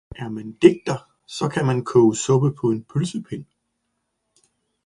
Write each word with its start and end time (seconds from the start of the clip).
»»er 0.15 0.29
man 0.29 0.45
en 0.45 0.53
Digter, 0.61 1.11
saa 1.35 1.49
kan 1.49 1.65
man 1.65 1.83
koge 1.91 2.15
Suppe 2.23 2.49
paa 2.57 2.71
en 2.73 2.83
Pølsepind. 2.83 3.45